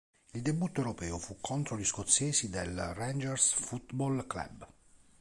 Il 0.33 0.41
debutto 0.41 0.81
europeo 0.81 1.19
fu 1.19 1.37
contro 1.39 1.77
gli 1.77 1.85
scozzesi 1.85 2.49
del 2.49 2.75
Rangers 2.95 3.53
Football 3.53 4.25
Club. 4.25 4.67